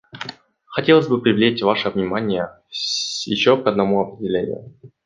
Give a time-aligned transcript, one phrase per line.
[0.65, 2.49] Хотелось бы привлечь ваше внимание
[3.27, 4.71] еще к одному определению.